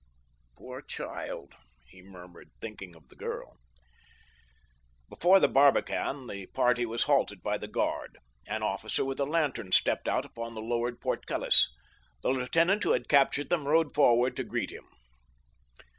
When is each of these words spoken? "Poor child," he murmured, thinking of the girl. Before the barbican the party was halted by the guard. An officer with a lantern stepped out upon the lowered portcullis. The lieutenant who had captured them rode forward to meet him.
"Poor 0.57 0.81
child," 0.81 1.53
he 1.85 2.01
murmured, 2.01 2.49
thinking 2.59 2.95
of 2.95 3.07
the 3.09 3.15
girl. 3.15 3.59
Before 5.09 5.39
the 5.39 5.47
barbican 5.47 6.25
the 6.25 6.47
party 6.47 6.87
was 6.87 7.03
halted 7.03 7.43
by 7.43 7.59
the 7.59 7.67
guard. 7.67 8.17
An 8.47 8.63
officer 8.63 9.05
with 9.05 9.19
a 9.19 9.25
lantern 9.25 9.71
stepped 9.71 10.07
out 10.07 10.25
upon 10.25 10.55
the 10.55 10.59
lowered 10.61 11.01
portcullis. 11.01 11.69
The 12.23 12.29
lieutenant 12.29 12.81
who 12.83 12.93
had 12.93 13.09
captured 13.09 13.51
them 13.51 13.67
rode 13.67 13.93
forward 13.93 14.35
to 14.37 14.43
meet 14.43 14.71
him. 14.71 14.87